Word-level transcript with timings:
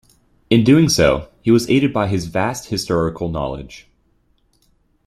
In 0.49 0.63
doing 0.63 0.89
so, 0.89 1.29
he 1.43 1.51
was 1.51 1.69
aided 1.69 1.93
by 1.93 2.07
his 2.07 2.25
vast 2.25 2.69
historical 2.69 3.29
knowledge. 3.29 3.87